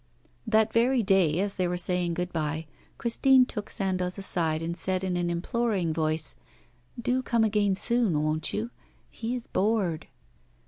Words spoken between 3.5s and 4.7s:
Sandoz aside,